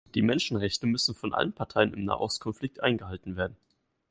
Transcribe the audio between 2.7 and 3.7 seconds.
eingehalten werden.